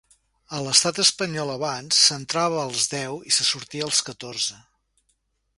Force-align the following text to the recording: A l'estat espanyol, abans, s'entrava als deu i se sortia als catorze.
A 0.59 0.61
l'estat 0.67 1.01
espanyol, 1.03 1.51
abans, 1.57 2.01
s'entrava 2.07 2.57
als 2.63 2.89
deu 2.97 3.23
i 3.33 3.37
se 3.39 3.49
sortia 3.53 3.89
als 3.91 4.05
catorze. 4.09 4.63